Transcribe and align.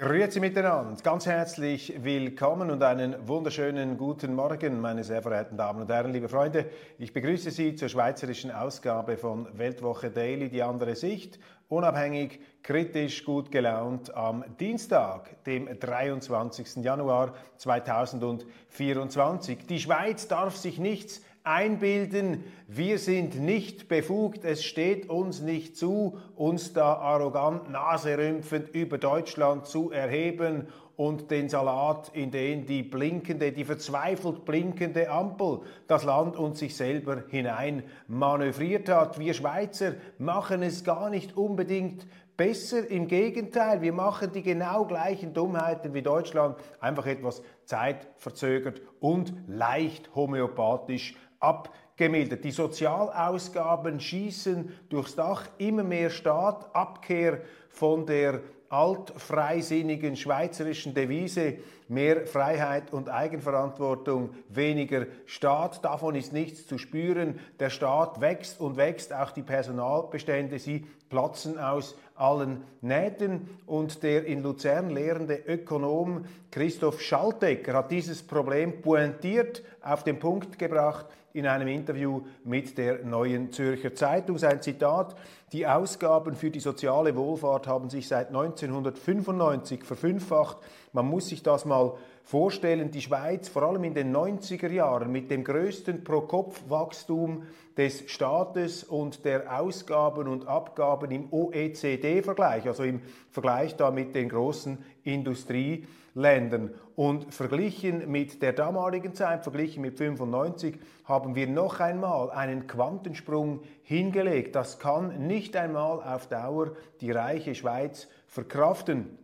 Grüezi 0.00 0.38
miteinander, 0.38 1.02
ganz 1.02 1.26
herzlich 1.26 1.92
willkommen 2.04 2.70
und 2.70 2.84
einen 2.84 3.16
wunderschönen 3.26 3.98
guten 3.98 4.32
Morgen, 4.32 4.80
meine 4.80 5.02
sehr 5.02 5.22
verehrten 5.22 5.56
Damen 5.56 5.80
und 5.80 5.90
Herren, 5.90 6.12
liebe 6.12 6.28
Freunde. 6.28 6.66
Ich 6.98 7.12
begrüße 7.12 7.50
Sie 7.50 7.74
zur 7.74 7.88
schweizerischen 7.88 8.52
Ausgabe 8.52 9.16
von 9.16 9.48
Weltwoche 9.58 10.12
Daily, 10.12 10.50
die 10.50 10.62
andere 10.62 10.94
Sicht, 10.94 11.40
unabhängig, 11.68 12.38
kritisch, 12.62 13.24
gut 13.24 13.50
gelaunt 13.50 14.14
am 14.14 14.44
Dienstag, 14.60 15.42
dem 15.42 15.80
23. 15.80 16.76
Januar 16.76 17.34
2024. 17.56 19.66
Die 19.66 19.80
Schweiz 19.80 20.28
darf 20.28 20.54
sich 20.54 20.78
nichts 20.78 21.22
einbilden, 21.44 22.44
wir 22.66 22.98
sind 22.98 23.40
nicht 23.40 23.88
befugt, 23.88 24.44
es 24.44 24.64
steht 24.64 25.08
uns 25.08 25.40
nicht 25.40 25.76
zu, 25.76 26.18
uns 26.36 26.72
da 26.72 26.94
arrogant 26.94 27.70
naserümpfend 27.70 28.70
über 28.74 28.98
Deutschland 28.98 29.66
zu 29.66 29.90
erheben 29.90 30.68
und 30.98 31.30
den 31.30 31.48
Salat, 31.48 32.10
in 32.12 32.32
den 32.32 32.66
die 32.66 32.82
blinkende, 32.82 33.52
die 33.52 33.64
verzweifelt 33.64 34.44
blinkende 34.44 35.08
Ampel 35.08 35.60
das 35.86 36.02
Land 36.02 36.36
und 36.36 36.56
sich 36.58 36.76
selber 36.76 37.22
hinein 37.28 37.84
manövriert 38.08 38.88
hat. 38.88 39.18
Wir 39.20 39.32
Schweizer 39.32 39.94
machen 40.18 40.60
es 40.62 40.82
gar 40.82 41.08
nicht 41.08 41.36
unbedingt 41.36 42.04
besser. 42.36 42.90
Im 42.90 43.06
Gegenteil, 43.06 43.80
wir 43.80 43.92
machen 43.92 44.32
die 44.32 44.42
genau 44.42 44.86
gleichen 44.86 45.34
Dummheiten 45.34 45.94
wie 45.94 46.02
Deutschland, 46.02 46.56
einfach 46.80 47.06
etwas 47.06 47.42
zeitverzögert 47.64 48.80
und 48.98 49.32
leicht 49.46 50.14
homöopathisch 50.16 51.14
abgemildert. 51.40 52.44
Die 52.44 52.50
Sozialausgaben 52.50 54.00
schießen 54.00 54.72
durchs 54.88 55.14
Dach, 55.14 55.46
immer 55.58 55.84
mehr 55.84 56.10
Staat, 56.10 56.74
Abkehr 56.74 57.42
von 57.68 58.06
der 58.06 58.40
altfreisinnigen 58.70 60.16
schweizerischen 60.16 60.92
Devise 60.92 61.58
mehr 61.88 62.26
Freiheit 62.26 62.92
und 62.92 63.08
Eigenverantwortung, 63.08 64.30
weniger 64.50 65.06
Staat. 65.24 65.82
Davon 65.84 66.14
ist 66.14 66.34
nichts 66.34 66.66
zu 66.66 66.76
spüren. 66.76 67.40
Der 67.58 67.70
Staat 67.70 68.20
wächst 68.20 68.60
und 68.60 68.76
wächst, 68.76 69.14
auch 69.14 69.30
die 69.30 69.42
Personalbestände, 69.42 70.58
sie 70.58 70.84
platzen 71.08 71.58
aus 71.58 71.96
allen 72.14 72.62
Nähten. 72.82 73.48
Und 73.64 74.02
der 74.02 74.26
in 74.26 74.42
Luzern 74.42 74.90
lehrende 74.90 75.36
Ökonom 75.36 76.26
Christoph 76.50 77.00
Schaltecker 77.00 77.72
hat 77.72 77.90
dieses 77.90 78.22
Problem 78.22 78.82
pointiert 78.82 79.62
auf 79.80 80.04
den 80.04 80.18
Punkt 80.18 80.58
gebracht 80.58 81.06
in 81.32 81.46
einem 81.46 81.68
Interview 81.68 82.22
mit 82.44 82.78
der 82.78 83.04
Neuen 83.04 83.52
Zürcher 83.52 83.94
Zeitung. 83.94 84.38
Sein 84.38 84.62
Zitat, 84.62 85.14
die 85.52 85.66
Ausgaben 85.66 86.34
für 86.34 86.50
die 86.50 86.60
soziale 86.60 87.16
Wohlfahrt 87.16 87.66
haben 87.66 87.90
sich 87.90 88.08
seit 88.08 88.28
1995 88.28 89.84
verfünffacht. 89.84 90.58
Man 90.92 91.06
muss 91.06 91.28
sich 91.28 91.42
das 91.42 91.64
mal 91.64 91.94
vorstellen, 92.28 92.90
die 92.90 93.00
Schweiz 93.00 93.48
vor 93.48 93.62
allem 93.62 93.84
in 93.84 93.94
den 93.94 94.14
90er 94.14 94.70
Jahren 94.70 95.10
mit 95.10 95.30
dem 95.30 95.44
größten 95.44 96.04
Pro-Kopf-Wachstum 96.04 97.44
des 97.74 98.04
Staates 98.10 98.84
und 98.84 99.24
der 99.24 99.58
Ausgaben 99.58 100.28
und 100.28 100.46
Abgaben 100.46 101.10
im 101.10 101.32
OECD-Vergleich, 101.32 102.66
also 102.66 102.82
im 102.82 103.00
Vergleich 103.30 103.76
da 103.76 103.90
mit 103.90 104.14
den 104.14 104.28
großen 104.28 104.76
Industrieländern. 105.04 106.74
Und 106.96 107.32
verglichen 107.32 108.10
mit 108.10 108.42
der 108.42 108.52
damaligen 108.52 109.14
Zeit, 109.14 109.42
verglichen 109.42 109.80
mit 109.80 109.96
95, 109.96 110.78
haben 111.04 111.34
wir 111.34 111.46
noch 111.46 111.80
einmal 111.80 112.30
einen 112.30 112.66
Quantensprung 112.66 113.62
hingelegt. 113.84 114.54
Das 114.54 114.78
kann 114.78 115.26
nicht 115.26 115.56
einmal 115.56 116.02
auf 116.02 116.26
Dauer 116.26 116.72
die 117.00 117.10
reiche 117.10 117.54
Schweiz 117.54 118.06
verkraften. 118.26 119.16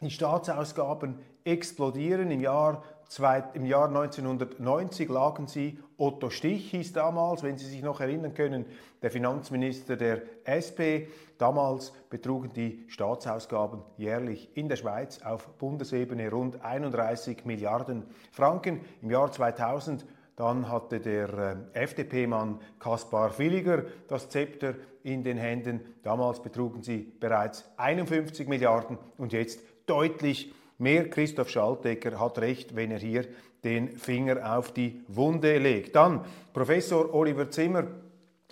Die 0.00 0.10
Staatsausgaben 0.10 1.18
explodieren. 1.44 2.30
Im 2.30 2.40
Jahr, 2.40 2.82
zwei, 3.08 3.44
Im 3.54 3.64
Jahr 3.64 3.88
1990 3.88 5.08
lagen 5.08 5.46
sie, 5.46 5.78
Otto 5.96 6.30
Stich 6.30 6.70
hieß 6.70 6.92
damals, 6.92 7.42
wenn 7.42 7.58
Sie 7.58 7.66
sich 7.66 7.82
noch 7.82 8.00
erinnern 8.00 8.34
können, 8.34 8.66
der 9.02 9.10
Finanzminister 9.10 9.96
der 9.96 10.22
SP. 10.42 11.06
Damals 11.38 11.92
betrugen 12.10 12.52
die 12.54 12.84
Staatsausgaben 12.88 13.82
jährlich 13.96 14.56
in 14.56 14.68
der 14.68 14.76
Schweiz 14.76 15.22
auf 15.22 15.48
Bundesebene 15.58 16.30
rund 16.30 16.64
31 16.64 17.44
Milliarden 17.44 18.04
Franken. 18.32 18.80
Im 19.00 19.10
Jahr 19.10 19.30
2000 19.30 20.04
dann 20.36 20.70
hatte 20.70 20.98
der 20.98 21.68
äh, 21.74 21.82
FDP-Mann 21.84 22.58
Kaspar 22.78 23.38
Villiger 23.38 23.84
das 24.08 24.28
Zepter 24.28 24.74
in 25.02 25.22
den 25.22 25.36
Händen. 25.36 25.80
Damals 26.02 26.42
betrugen 26.42 26.82
sie 26.82 26.98
bereits 26.98 27.70
51 27.76 28.48
Milliarden 28.48 28.98
und 29.18 29.32
jetzt 29.32 29.60
deutlich 29.86 30.54
mehr. 30.82 31.08
Christoph 31.08 31.48
Schaltecker 31.48 32.20
hat 32.20 32.38
recht, 32.38 32.76
wenn 32.76 32.90
er 32.90 32.98
hier 32.98 33.24
den 33.64 33.96
Finger 33.96 34.56
auf 34.56 34.72
die 34.72 35.00
Wunde 35.08 35.56
legt. 35.58 35.96
Dann 35.96 36.24
Professor 36.52 37.14
Oliver 37.14 37.48
Zimmer 37.50 37.86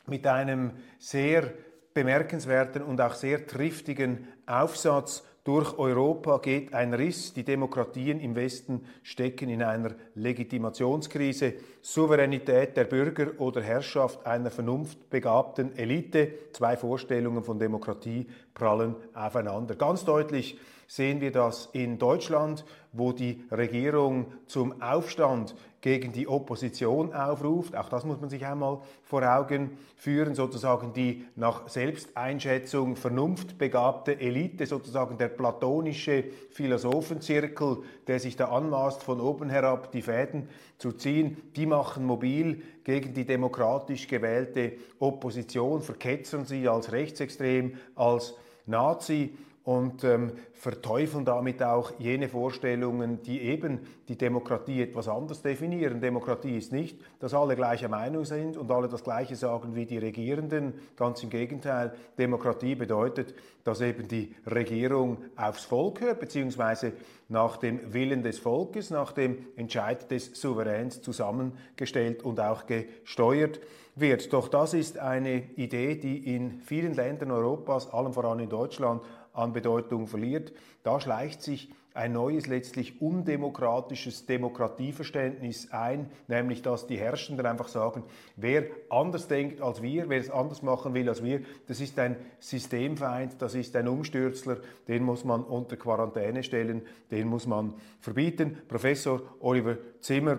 mit 0.07 0.27
einem 0.27 0.71
sehr 0.99 1.53
bemerkenswerten 1.93 2.83
und 2.83 3.01
auch 3.01 3.15
sehr 3.15 3.47
triftigen 3.47 4.29
Aufsatz 4.47 5.25
durch 5.43 5.79
Europa 5.79 6.39
geht 6.39 6.75
ein 6.75 6.93
Riss. 6.93 7.33
Die 7.33 7.45
Demokratien 7.45 8.21
im 8.21 8.37
Westen 8.37 8.85
stecken 9.03 9.49
in 9.49 9.63
einer 9.63 9.95
Legitimationskrise. 10.15 11.55
Souveränität 11.81 12.77
der 12.77 12.85
Bürger 12.85 13.33
oder 13.39 13.63
Herrschaft 13.63 14.27
einer 14.27 14.51
vernunftbegabten 14.51 15.77
Elite. 15.77 16.35
Zwei 16.53 16.77
Vorstellungen 16.77 17.43
von 17.43 17.59
Demokratie 17.59 18.27
prallen 18.53 18.95
aufeinander. 19.15 19.77
Ganz 19.77 20.05
deutlich 20.05 20.59
sehen 20.91 21.21
wir 21.21 21.31
das 21.31 21.69
in 21.73 21.99
Deutschland, 21.99 22.65
wo 22.93 23.13
die 23.13 23.45
Regierung 23.53 24.33
zum 24.47 24.83
Aufstand 24.83 25.55
gegen 25.83 26.11
die 26.11 26.27
Opposition 26.27 27.15
aufruft. 27.15 27.77
Auch 27.77 27.89
das 27.89 28.05
muss 28.05 28.21
man 28.21 28.29
sich 28.29 28.45
einmal 28.45 28.81
vor 29.05 29.23
Augen 29.23 29.79
führen, 29.95 30.35
sozusagen 30.35 30.93
die 30.93 31.25
nach 31.37 31.69
Selbsteinschätzung 31.69 32.97
vernunftbegabte 32.97 34.19
Elite, 34.19 34.67
sozusagen 34.67 35.17
der 35.17 35.29
platonische 35.29 36.25
Philosophenzirkel, 36.51 37.85
der 38.09 38.19
sich 38.19 38.35
da 38.35 38.47
anmaßt, 38.47 39.01
von 39.01 39.21
oben 39.21 39.49
herab 39.49 39.93
die 39.93 40.03
Fäden 40.03 40.49
zu 40.77 40.91
ziehen, 40.91 41.37
die 41.55 41.67
machen 41.67 42.05
mobil 42.05 42.63
gegen 42.83 43.15
die 43.15 43.25
demokratisch 43.25 44.09
gewählte 44.09 44.73
Opposition, 44.99 45.83
verketzern 45.83 46.47
sie 46.47 46.67
als 46.67 46.91
rechtsextrem, 46.91 47.77
als 47.95 48.35
Nazi 48.67 49.37
und 49.65 50.05
ähm, 50.05 50.33
verteufeln 50.53 51.25
damit 51.25 51.63
auch 51.63 51.93
jene 51.99 52.29
Vorstellungen, 52.29 53.23
die 53.23 53.43
eben 53.43 53.81
die 54.09 54.17
Demokratie 54.17 54.83
etwas 54.83 55.07
anders 55.07 55.43
definieren. 55.43 56.01
Demokratie 56.01 56.57
ist 56.57 56.73
nicht, 56.73 56.99
dass 57.19 57.35
alle 57.35 57.57
gleicher 57.57 57.89
Meinung 57.89 58.25
sind 58.25 58.57
und 58.57 58.71
alle 58.71 58.89
das 58.89 59.05
Gleiche 59.05 59.37
sagen 59.37 59.75
wie 59.75 59.85
die 59.85 59.99
Regierenden. 59.99 60.75
Ganz 60.97 61.23
im 61.23 61.31
Gegenteil, 61.31 61.93
Demokratie 62.19 62.75
bedeutet, 62.75 63.35
dass 63.65 63.83
eben 63.83 64.09
die 64.09 64.35
Regierung 64.51 65.19
aufs 65.37 65.65
Volk 65.65 66.01
hört, 66.01 66.21
beziehungsweise 66.21 66.93
nach 67.29 67.59
dem 67.59 67.93
Willen 67.93 68.23
des 68.23 68.39
Volkes, 68.39 68.91
nach 68.91 69.13
dem 69.13 69.47
Entscheid 69.57 70.11
des 70.11 70.41
Souveräns 70.41 71.03
zusammengestellt 71.03 72.23
und 72.23 72.41
auch 72.41 72.65
gesteuert 72.67 73.61
wird. 73.95 74.33
Doch 74.33 74.49
das 74.49 74.75
ist 74.75 74.99
eine 74.99 75.43
Idee, 75.57 75.97
die 75.97 76.35
in 76.35 76.61
vielen 76.61 76.95
Ländern 76.95 77.31
Europas, 77.31 77.93
allem 77.93 78.13
voran 78.13 78.41
in 78.41 78.49
Deutschland, 78.49 79.03
an 79.33 79.53
Bedeutung 79.53 80.07
verliert. 80.07 80.53
Da 80.83 81.01
schleicht 81.01 81.43
sich 81.43 81.71
ein 81.93 82.13
neues, 82.13 82.47
letztlich 82.47 83.03
undemokratisches 83.03 84.25
Demokratieverständnis 84.27 85.73
ein, 85.73 86.11
nämlich 86.29 86.63
dass 86.63 86.87
die 86.87 86.99
Herrschenden 86.99 87.47
einfach 87.47 87.69
sagen, 87.69 88.05
wer 88.37 88.65
anders 88.89 89.27
denkt 89.27 89.61
als 89.61 89.83
wir, 89.83 90.09
wer 90.09 90.21
es 90.21 90.31
anders 90.31 90.63
machen 90.63 90.95
will 90.95 91.09
als 91.09 91.23
wir, 91.23 91.43
das 91.67 91.81
ist 91.81 91.99
ein 91.99 92.17
Systemfeind, 92.39 93.43
das 93.43 93.55
ist 93.55 93.75
ein 93.75 93.89
Umstürzler, 93.89 94.59
den 94.87 95.03
muss 95.03 95.25
man 95.25 95.43
unter 95.43 95.77
Quarantäne 95.77 96.43
stellen, 96.43 96.83
den 97.11 97.27
muss 97.27 97.47
man 97.47 97.75
verbieten. 97.99 98.59
Professor 98.69 99.23
Oliver 99.41 99.77
Zimmer 100.01 100.39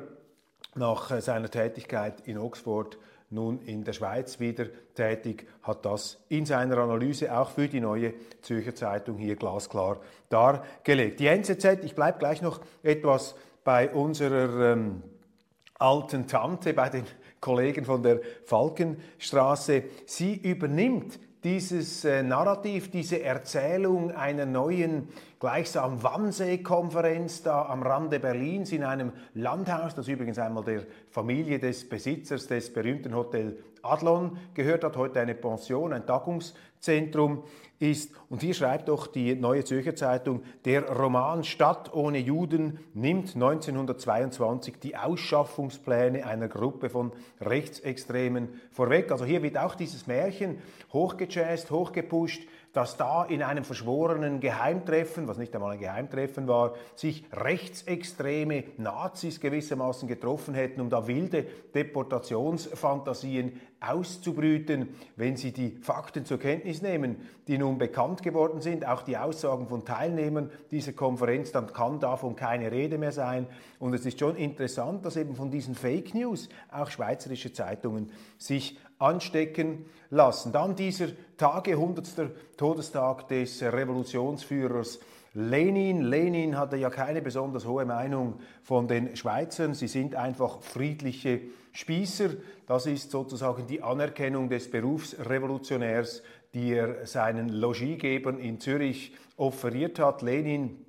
nach 0.76 1.12
äh, 1.12 1.22
seiner 1.22 1.50
Tätigkeit 1.50 2.26
in 2.28 2.38
Oxford 2.38 2.98
nun 3.32 3.60
in 3.62 3.84
der 3.84 3.94
Schweiz 3.94 4.40
wieder 4.40 4.66
tätig, 4.94 5.48
hat 5.64 5.86
das 5.86 6.24
in 6.30 6.46
seiner 6.46 6.78
Analyse 6.78 7.36
auch 7.36 7.50
für 7.50 7.68
die 7.68 7.80
neue 7.80 8.14
Zürcher 8.42 8.76
Zeitung 8.76 9.18
hier 9.18 9.36
glasklar 9.36 10.00
dargelegt. 10.30 11.20
Die 11.20 11.28
NZZ, 11.28 11.84
ich 11.84 11.96
bleibe 11.96 12.20
gleich 12.20 12.42
noch 12.42 12.60
etwas 12.84 13.36
bei 13.64 13.90
unserer 13.90 14.74
ähm, 14.74 15.04
alten 15.76 16.28
Tante, 16.28 16.74
bei 16.74 16.90
den 16.90 17.06
Kollegen 17.40 17.86
von 17.86 18.04
der 18.04 18.20
Falkenstraße. 18.46 19.84
Sie 20.06 20.36
übernimmt 20.36 21.20
dieses 21.44 22.06
äh, 22.06 22.22
Narrativ, 22.22 22.92
diese 22.92 23.22
Erzählung 23.24 24.12
einer 24.12 24.46
neuen 24.46 25.10
gleichsam 25.40 26.04
Wannsee-Konferenz 26.04 27.42
da 27.44 27.66
am 27.66 27.82
Rande 27.82 28.20
Berlins 28.20 28.72
in 28.72 28.84
einem 28.84 29.12
Landhaus, 29.34 29.96
das 29.96 30.08
übrigens 30.08 30.38
einmal 30.38 30.64
der 30.64 30.84
Familie 31.10 31.58
des 31.58 31.90
Besitzers 31.90 32.48
des 32.48 32.72
berühmten 32.72 33.16
Hotel 33.16 33.58
Adlon 33.84 34.38
gehört 34.54 34.84
hat, 34.84 34.98
heute 34.98 35.20
eine 35.20 35.36
Pension, 35.36 35.94
ein 35.94 36.06
Tagungszentrum 36.06 37.44
ist. 37.80 38.14
Und 38.30 38.42
hier 38.42 38.54
schreibt 38.54 38.90
doch 38.90 39.08
die 39.08 39.36
Neue 39.36 39.64
Zürcher 39.64 39.96
Zeitung, 39.96 40.44
der 40.66 40.88
Roman 40.90 41.44
Stadt 41.44 41.94
ohne 41.94 42.20
Juden 42.20 42.80
nimmt 42.94 43.36
1922 43.36 44.80
die 44.80 44.96
Ausschaffungspläne 44.96 46.26
einer 46.26 46.48
Gruppe 46.48 46.90
von 46.90 47.12
Rechtsextremen 47.42 48.50
vorweg. 48.72 49.12
Also 49.12 49.26
hier 49.26 49.42
wird 49.42 49.58
auch 49.58 49.76
dieses 49.76 50.06
Märchen 50.08 50.60
hochgejazzt, 50.94 51.72
hochgepusht, 51.72 52.44
dass 52.74 52.96
da 52.98 53.26
in 53.26 53.44
einem 53.44 53.64
verschworenen 53.64 54.40
Geheimtreffen, 54.40 55.28
was 55.28 55.38
nicht 55.38 55.54
einmal 55.54 55.72
ein 55.74 55.80
Geheimtreffen 55.80 56.48
war, 56.48 56.74
sich 56.96 57.26
rechtsextreme 57.32 58.64
Nazis 58.78 59.40
gewissermaßen 59.40 60.08
getroffen 60.08 60.54
hätten, 60.54 60.80
um 60.80 60.90
da 60.90 61.08
wilde 61.08 61.46
Deportationsfantasien 61.76 63.60
auszubrüten, 63.82 64.90
wenn 65.16 65.36
sie 65.36 65.52
die 65.52 65.78
Fakten 65.82 66.24
zur 66.24 66.38
Kenntnis 66.38 66.82
nehmen, 66.82 67.18
die 67.48 67.58
nun 67.58 67.80
bekannt 67.80 68.22
geworden 68.22 68.62
sind, 68.62 68.88
auch 68.88 69.02
die 69.02 69.18
Aussagen 69.18 69.68
von 69.68 69.84
Teilnehmern 69.84 70.52
dieser 70.70 70.94
Konferenz, 70.94 71.52
dann 71.52 71.74
kann 71.74 72.00
davon 72.00 72.36
keine 72.36 72.72
Rede 72.72 73.00
mehr 73.00 73.12
sein. 73.12 73.48
Und 73.80 73.94
es 73.96 74.06
ist 74.06 74.20
schon 74.20 74.36
interessant, 74.36 75.04
dass 75.06 75.18
eben 75.18 75.36
von 75.36 75.50
diesen 75.50 75.74
Fake 75.74 76.14
News 76.14 76.48
auch 76.72 76.92
schweizerische 76.92 77.52
Zeitungen 77.52 78.12
sich 78.38 78.78
anstecken 79.02 79.86
lassen. 80.10 80.52
Dann 80.52 80.76
dieser 80.76 81.08
Tage, 81.38 81.72
100. 81.72 82.58
Todestag 82.58 83.28
des 83.28 83.62
Revolutionsführers 83.62 85.00
Lenin. 85.34 86.02
Lenin 86.02 86.58
hatte 86.58 86.76
ja 86.76 86.90
keine 86.90 87.22
besonders 87.22 87.66
hohe 87.66 87.86
Meinung 87.86 88.40
von 88.64 88.88
den 88.88 89.16
Schweizern. 89.16 89.74
Sie 89.74 89.88
sind 89.88 90.16
einfach 90.16 90.62
friedliche 90.62 91.42
Spießer. 91.72 92.32
Das 92.68 92.86
ist 92.86 93.12
sozusagen 93.12 93.66
die 93.66 93.82
Anerkennung 93.82 94.50
des 94.50 94.70
Berufsrevolutionärs, 94.70 96.22
die 96.54 96.74
er 96.74 97.06
seinen 97.08 97.48
Logiegebern 97.48 98.40
in 98.40 98.60
Zürich 98.60 99.16
offeriert 99.38 100.00
hat. 100.00 100.22
Lenin 100.22 100.86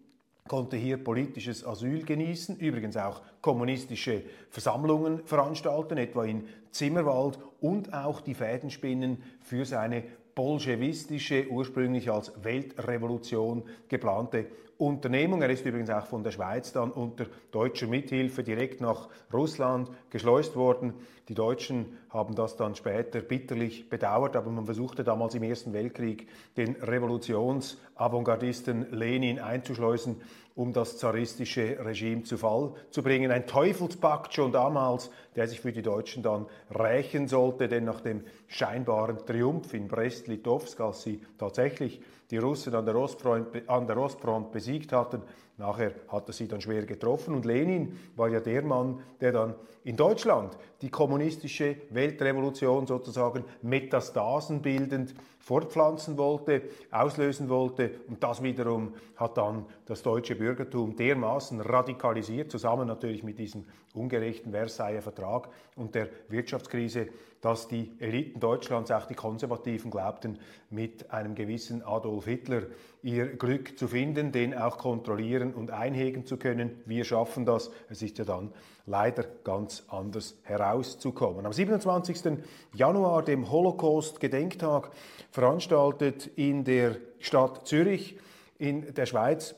konnte 0.49 0.77
hier 0.77 0.97
politisches 0.97 1.65
Asyl 1.67 2.05
genießen, 2.05 2.59
übrigens 2.59 2.97
auch 2.97 3.23
kommunistische 3.41 4.23
Versammlungen 4.51 5.25
veranstalten, 5.25 5.99
etwa 5.99 6.25
in 6.25 6.49
Zimmerwald, 6.71 7.39
und 7.61 7.95
auch 7.95 8.21
die 8.21 8.35
Fäden 8.35 8.71
spinnen 8.71 9.23
für 9.41 9.65
seine 9.65 10.03
bolschewistische, 10.35 11.47
ursprünglich 11.49 12.11
als 12.11 12.33
Weltrevolution 12.43 13.63
geplante 13.89 14.47
Unternehmung. 14.79 15.43
Er 15.43 15.51
ist 15.51 15.65
übrigens 15.65 15.91
auch 15.91 16.07
von 16.07 16.25
der 16.25 16.31
Schweiz 16.31 16.73
dann 16.73 16.91
unter 16.91 17.27
deutscher 17.51 17.87
Mithilfe 17.87 18.43
direkt 18.43 18.81
nach 18.81 19.09
Russland 19.33 19.91
geschleust 20.11 20.57
worden. 20.57 20.95
Die 21.29 21.35
Deutschen 21.35 21.99
haben 22.11 22.35
das 22.35 22.57
dann 22.57 22.75
später 22.75 23.21
bitterlich 23.21 23.89
bedauert, 23.89 24.37
aber 24.37 24.51
man 24.51 24.65
versuchte 24.65 25.05
damals 25.05 25.35
im 25.35 25.43
Ersten 25.43 25.73
Weltkrieg 25.73 26.29
den 26.57 26.77
Revolutionsavantgardisten 26.77 28.91
Lenin 28.91 29.39
einzuschleusen 29.39 30.21
um 30.55 30.73
das 30.73 30.99
zaristische 30.99 31.79
Regime 31.85 32.25
zu 32.25 32.37
Fall 32.37 32.75
zu 32.91 33.03
bringen. 33.03 33.31
Ein 33.31 33.47
Teufelspakt 33.47 34.35
schon 34.35 34.53
damals, 34.53 35.11
der 35.35 35.49
sich 35.49 35.61
für 35.61 35.73
die 35.73 35.83
Deutschen 35.83 36.23
dann 36.23 36.47
rächen 36.71 37.27
sollte, 37.27 37.69
denn 37.69 37.85
nach 37.85 38.01
dem 38.01 38.25
scheinbaren 38.49 39.25
Triumph 39.25 39.73
in 39.73 39.89
Brest-Litovsk, 39.89 40.81
als 40.81 41.03
sie 41.03 41.23
tatsächlich 41.39 42.03
die 42.33 42.39
Russen 42.39 42.75
an 42.75 42.87
der, 42.87 42.97
Ostfront, 42.97 44.51
besiegt 44.53 44.93
hatten, 44.93 45.23
Nachher 45.63 45.93
hat 46.09 46.29
er 46.29 46.33
sie 46.33 46.49
dann 46.49 46.61
schwer 46.61 46.85
getroffen 46.87 47.37
und 47.37 47.45
Lenin 47.45 47.97
war 48.17 48.29
ja 48.29 48.41
der 48.41 48.63
Mann, 48.63 48.99
der 49.21 49.31
dann 49.31 49.55
in 49.85 49.97
Deutschland 49.97 50.59
die 50.81 50.91
kommunistische 50.91 51.77
Weltrevolution 51.91 52.89
sozusagen 52.89 53.45
metastasenbildend 53.63 55.15
fortpflanzen 55.39 56.19
wollte, 56.19 56.63
auslösen 56.91 57.49
wollte. 57.49 57.93
Und 58.09 58.23
das 58.25 58.43
wiederum 58.43 58.95
hat 59.17 59.37
dann 59.39 59.67
das 59.87 60.03
deutsche 60.03 60.35
Bürgertum 60.35 60.97
dermaßen 60.97 61.61
radikalisiert, 61.61 62.51
zusammen 62.51 62.89
natürlich 62.89 63.23
mit 63.23 63.39
diesem 63.39 63.65
ungerechten 63.95 64.53
Versailler 64.53 65.03
Vertrag 65.03 65.49
und 65.77 65.95
der 65.95 66.09
Wirtschaftskrise, 66.29 67.09
dass 67.41 67.67
die 67.67 67.93
Eliten 67.99 68.39
Deutschlands, 68.39 68.93
auch 68.93 69.07
die 69.07 69.15
Konservativen, 69.15 69.91
glaubten, 69.91 70.39
mit 70.71 71.11
einem 71.11 71.35
gewissen 71.35 71.83
Adolf 71.83 72.27
Hitler 72.27 72.63
ihr 73.03 73.37
Glück 73.37 73.77
zu 73.77 73.89
finden, 73.89 74.31
den 74.31 74.55
auch 74.55 74.79
kontrollieren 74.79 75.52
und 75.55 75.71
einhegen 75.71 76.27
zu 76.27 76.37
können. 76.37 76.83
Wir 76.87 77.05
schaffen 77.05 77.45
das. 77.45 77.71
Es 77.89 78.03
ist 78.03 78.19
ja 78.19 78.25
dann 78.25 78.53
leider 78.87 79.25
ganz 79.45 79.85
anders 79.89 80.37
herauszukommen. 80.43 81.47
Am 81.47 81.53
27. 81.53 82.39
Januar, 82.75 83.23
dem 83.23 83.51
Holocaust-Gedenktag, 83.51 84.91
veranstaltet 85.31 86.27
in 86.37 86.65
der 86.65 86.97
Stadt 87.19 87.67
Zürich 87.67 88.19
in 88.59 88.95
der 88.95 89.07
Schweiz 89.07 89.55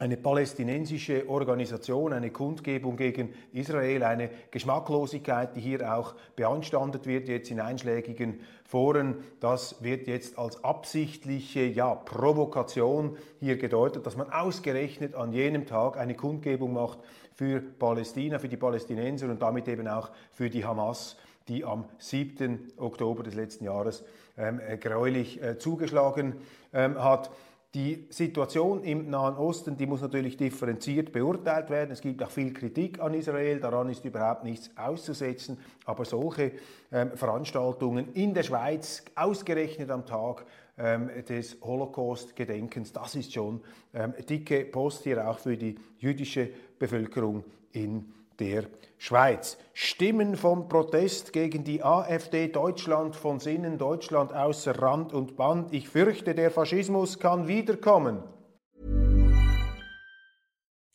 eine 0.00 0.16
palästinensische 0.16 1.28
Organisation, 1.28 2.12
eine 2.12 2.30
Kundgebung 2.30 2.96
gegen 2.96 3.34
Israel, 3.52 4.04
eine 4.04 4.30
Geschmacklosigkeit, 4.52 5.56
die 5.56 5.60
hier 5.60 5.92
auch 5.92 6.14
beanstandet 6.36 7.06
wird, 7.06 7.28
jetzt 7.28 7.50
in 7.50 7.60
einschlägigen 7.60 8.40
Foren. 8.64 9.16
Das 9.40 9.82
wird 9.82 10.06
jetzt 10.06 10.38
als 10.38 10.62
absichtliche 10.62 11.62
ja, 11.62 11.96
Provokation 11.96 13.16
hier 13.40 13.56
gedeutet, 13.56 14.06
dass 14.06 14.16
man 14.16 14.30
ausgerechnet 14.32 15.16
an 15.16 15.32
jenem 15.32 15.66
Tag 15.66 15.96
eine 15.96 16.14
Kundgebung 16.14 16.74
macht 16.74 17.00
für 17.34 17.60
Palästina, 17.60 18.38
für 18.38 18.48
die 18.48 18.56
Palästinenser 18.56 19.28
und 19.28 19.42
damit 19.42 19.66
eben 19.66 19.88
auch 19.88 20.10
für 20.30 20.48
die 20.48 20.64
Hamas, 20.64 21.16
die 21.48 21.64
am 21.64 21.86
7. 21.98 22.72
Oktober 22.76 23.24
des 23.24 23.34
letzten 23.34 23.64
Jahres 23.64 24.04
ähm, 24.36 24.60
gräulich 24.80 25.42
äh, 25.42 25.58
zugeschlagen 25.58 26.36
ähm, 26.72 27.02
hat. 27.02 27.30
Die 27.74 28.06
Situation 28.08 28.82
im 28.82 29.10
Nahen 29.10 29.36
Osten, 29.36 29.76
die 29.76 29.84
muss 29.84 30.00
natürlich 30.00 30.38
differenziert 30.38 31.12
beurteilt 31.12 31.68
werden. 31.68 31.90
Es 31.90 32.00
gibt 32.00 32.22
auch 32.22 32.30
viel 32.30 32.54
Kritik 32.54 32.98
an 32.98 33.12
Israel, 33.12 33.60
daran 33.60 33.90
ist 33.90 34.06
überhaupt 34.06 34.42
nichts 34.42 34.70
auszusetzen. 34.74 35.58
Aber 35.84 36.06
solche 36.06 36.52
ähm, 36.90 37.10
Veranstaltungen 37.14 38.14
in 38.14 38.32
der 38.32 38.42
Schweiz, 38.42 39.04
ausgerechnet 39.14 39.90
am 39.90 40.06
Tag 40.06 40.46
ähm, 40.78 41.10
des 41.28 41.58
Holocaust-Gedenkens, 41.60 42.94
das 42.94 43.14
ist 43.16 43.34
schon 43.34 43.60
ähm, 43.92 44.14
dicke 44.26 44.64
Post 44.64 45.04
hier 45.04 45.28
auch 45.28 45.38
für 45.38 45.58
die 45.58 45.74
jüdische 45.98 46.48
Bevölkerung 46.78 47.44
in 47.72 48.14
der 48.38 48.64
Schweiz. 48.98 49.56
Stimmen 49.74 50.36
vom 50.36 50.68
Protest 50.68 51.32
gegen 51.32 51.64
die 51.64 51.82
AfD 51.82 52.48
Deutschland 52.48 53.14
von 53.14 53.38
Sinnen, 53.38 53.78
Deutschland 53.78 54.32
außer 54.32 54.80
Rand 54.80 55.12
und 55.12 55.36
Band. 55.36 55.72
Ich 55.72 55.88
fürchte, 55.88 56.34
der 56.34 56.50
Faschismus 56.50 57.18
kann 57.18 57.46
wiederkommen. 57.46 58.22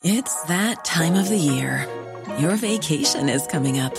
It's 0.02 0.42
that 0.48 0.84
time 0.84 1.18
of 1.18 1.28
the 1.28 1.38
year. 1.38 1.86
Your 2.38 2.56
vacation 2.56 3.28
is 3.28 3.46
coming 3.46 3.80
up. 3.80 3.94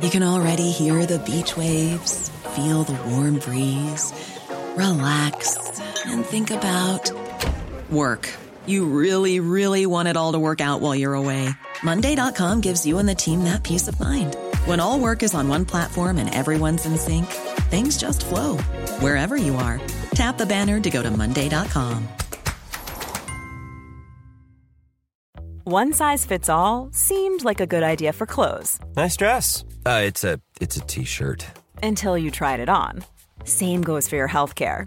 You 0.00 0.08
can 0.08 0.22
already 0.22 0.70
hear 0.70 1.04
the 1.04 1.18
beach 1.18 1.56
waves, 1.56 2.30
feel 2.54 2.84
the 2.84 2.96
warm 3.10 3.38
breeze, 3.38 4.14
relax 4.76 5.80
and 6.06 6.24
think 6.24 6.50
about 6.50 7.10
work. 7.90 8.28
You 8.66 8.86
really, 8.86 9.40
really 9.40 9.86
want 9.86 10.08
it 10.08 10.16
all 10.16 10.32
to 10.32 10.38
work 10.38 10.60
out 10.60 10.80
while 10.80 10.94
you're 10.94 11.14
away. 11.14 11.50
Monday.com 11.82 12.60
gives 12.60 12.86
you 12.86 12.98
and 12.98 13.08
the 13.08 13.14
team 13.14 13.44
that 13.44 13.62
peace 13.62 13.88
of 13.88 13.98
mind. 14.00 14.36
When 14.64 14.80
all 14.80 14.98
work 14.98 15.22
is 15.22 15.34
on 15.34 15.48
one 15.48 15.64
platform 15.64 16.18
and 16.18 16.32
everyone's 16.34 16.86
in 16.86 16.96
sync, 16.96 17.26
things 17.70 17.98
just 17.98 18.24
flow 18.24 18.56
wherever 19.00 19.36
you 19.36 19.56
are. 19.56 19.80
Tap 20.14 20.38
the 20.38 20.46
banner 20.46 20.80
to 20.80 20.90
go 20.90 21.02
to 21.02 21.10
Monday.com. 21.10 22.08
One 25.64 25.92
size 25.92 26.24
fits 26.24 26.48
all 26.48 26.90
seemed 26.92 27.44
like 27.44 27.60
a 27.60 27.66
good 27.66 27.82
idea 27.82 28.12
for 28.12 28.24
clothes. 28.24 28.78
Nice 28.96 29.16
dress. 29.16 29.64
Uh, 29.84 30.02
it's 30.04 30.22
a 30.22 30.40
it's 30.60 30.76
a 30.76 30.80
t-shirt. 30.80 31.44
Until 31.82 32.16
you 32.16 32.30
tried 32.30 32.60
it 32.60 32.68
on. 32.68 33.02
Same 33.42 33.82
goes 33.82 34.08
for 34.08 34.14
your 34.14 34.28
healthcare. 34.28 34.86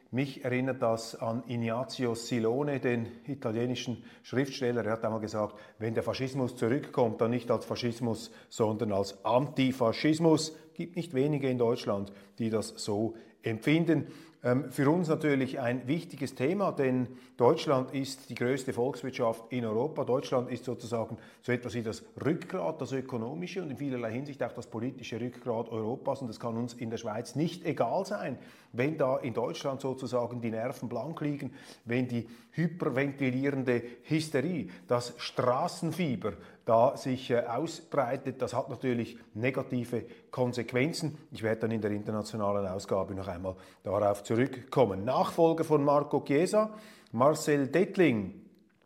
Mich 0.13 0.43
erinnert 0.43 0.81
das 0.81 1.15
an 1.15 1.41
Ignazio 1.47 2.15
Silone, 2.15 2.81
den 2.81 3.07
italienischen 3.27 4.03
Schriftsteller. 4.23 4.83
Er 4.83 4.91
hat 4.91 5.05
einmal 5.05 5.21
gesagt, 5.21 5.55
wenn 5.79 5.93
der 5.93 6.03
Faschismus 6.03 6.57
zurückkommt, 6.57 7.21
dann 7.21 7.31
nicht 7.31 7.49
als 7.49 7.63
Faschismus, 7.63 8.29
sondern 8.49 8.91
als 8.91 9.23
Antifaschismus. 9.23 10.49
Es 10.49 10.73
gibt 10.73 10.97
nicht 10.97 11.13
wenige 11.13 11.49
in 11.49 11.57
Deutschland, 11.57 12.11
die 12.39 12.49
das 12.49 12.73
so 12.75 13.15
empfinden. 13.41 14.07
Ähm, 14.43 14.71
für 14.71 14.89
uns 14.89 15.07
natürlich 15.07 15.59
ein 15.59 15.87
wichtiges 15.87 16.33
Thema, 16.33 16.71
denn 16.71 17.07
Deutschland 17.37 17.93
ist 17.93 18.29
die 18.31 18.35
größte 18.35 18.73
Volkswirtschaft 18.73 19.43
in 19.49 19.65
Europa. 19.65 20.03
Deutschland 20.03 20.49
ist 20.49 20.65
sozusagen 20.65 21.17
so 21.43 21.51
etwas 21.51 21.75
wie 21.75 21.83
das 21.83 22.03
Rückgrat, 22.25 22.81
das 22.81 22.91
ökonomische 22.91 23.61
und 23.61 23.69
in 23.69 23.77
vielerlei 23.77 24.11
Hinsicht 24.11 24.41
auch 24.41 24.53
das 24.53 24.65
politische 24.65 25.21
Rückgrat 25.21 25.69
Europas. 25.69 26.21
Und 26.21 26.27
das 26.27 26.39
kann 26.39 26.57
uns 26.57 26.73
in 26.73 26.89
der 26.89 26.97
Schweiz 26.97 27.35
nicht 27.35 27.65
egal 27.65 28.03
sein, 28.07 28.39
wenn 28.73 28.97
da 28.97 29.17
in 29.17 29.35
Deutschland 29.35 29.79
sozusagen 29.79 30.41
die 30.41 30.49
Nerven 30.49 30.89
blank 30.89 31.21
liegen, 31.21 31.53
wenn 31.85 32.07
die 32.07 32.27
hyperventilierende 32.53 33.83
Hysterie, 34.03 34.69
das 34.87 35.13
Straßenfieber 35.17 36.33
da 36.65 36.95
sich 36.95 37.29
äh, 37.31 37.39
ausbreitet. 37.39 38.41
Das 38.41 38.53
hat 38.53 38.69
natürlich 38.69 39.17
negative 39.33 40.05
Konsequenzen. 40.29 41.17
Ich 41.31 41.43
werde 41.43 41.61
dann 41.61 41.71
in 41.71 41.81
der 41.81 41.91
internationalen 41.91 42.67
Ausgabe 42.67 43.15
noch 43.15 43.27
einmal 43.27 43.55
darauf 43.83 44.23
zurückkommen. 44.31 45.03
Nachfolger 45.03 45.65
von 45.65 45.83
Marco 45.83 46.21
Chiesa, 46.21 46.73
Marcel 47.11 47.67
Dettling, 47.67 48.33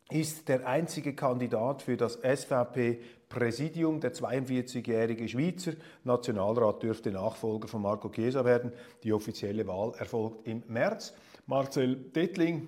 ist 0.10 0.50
der 0.50 0.66
einzige 0.66 1.14
Kandidat 1.14 1.84
für 1.84 1.98
das 1.98 2.14
SVP-Präsidium. 2.24 4.00
Der 4.00 4.12
42-jährige 4.12 5.28
Schweizer 5.28 5.74
Nationalrat 6.04 6.82
dürfte 6.82 7.12
Nachfolger 7.12 7.68
von 7.68 7.84
Marco 7.84 8.10
Chiesa 8.10 8.44
werden. 8.44 8.72
Die 9.04 9.14
offizielle 9.14 9.68
Wahl 9.68 9.94
erfolgt 10.00 10.48
im 10.48 10.64
März. 10.68 11.14
Marcel 11.46 11.96
Dettling 11.96 12.68